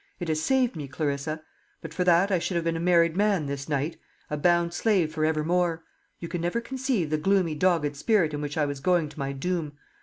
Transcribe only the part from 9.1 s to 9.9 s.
my doom.